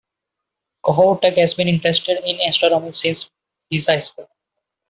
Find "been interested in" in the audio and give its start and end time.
1.53-2.39